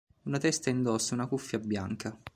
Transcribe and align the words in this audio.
In 0.25 0.35
testa 0.39 0.71
indossa 0.71 1.13
una 1.13 1.27
cuffia 1.27 1.59
bianca. 1.59 2.19